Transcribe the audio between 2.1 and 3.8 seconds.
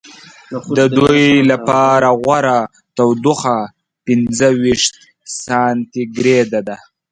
غوره تودوخه